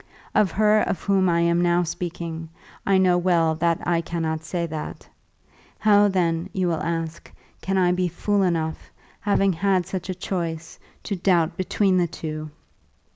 [0.33, 2.49] Of her of whom I am now speaking,
[2.87, 5.07] I know well that I cannot say that.
[5.77, 7.31] How then, you will ask,
[7.61, 12.49] can I be fool enough, having had such a choice, to doubt between the two!